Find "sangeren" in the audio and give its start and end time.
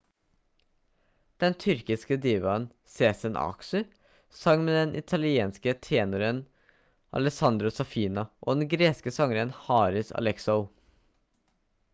9.21-9.53